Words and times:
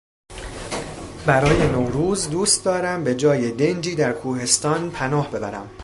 برای 1.27 1.67
نوروز 1.67 2.29
دوست 2.29 2.65
دارم 2.65 3.03
به 3.03 3.15
جای 3.15 3.51
دنجی 3.51 3.95
در 3.95 4.13
کوهستان 4.13 4.91
پناه 4.91 5.31
ببرم. 5.31 5.69